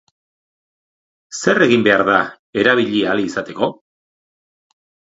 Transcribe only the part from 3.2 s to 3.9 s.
izateko?